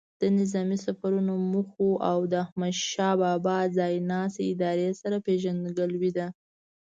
[0.21, 6.27] د نظامي سفرونو موخو او د احمدشاه بابا ځای ناستو ادارې سره پیژندګلوي ده.